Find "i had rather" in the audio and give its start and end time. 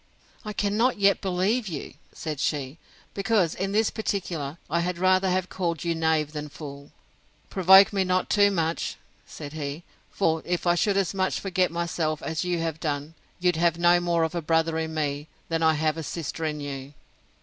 4.67-5.29